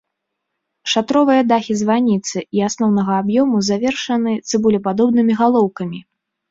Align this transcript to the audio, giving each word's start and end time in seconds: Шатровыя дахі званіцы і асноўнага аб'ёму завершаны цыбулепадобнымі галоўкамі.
Шатровыя 0.93 1.41
дахі 1.51 1.73
званіцы 1.83 2.37
і 2.59 2.65
асноўнага 2.71 3.11
аб'ёму 3.25 3.57
завершаны 3.71 4.31
цыбулепадобнымі 4.51 5.33
галоўкамі. 5.45 5.99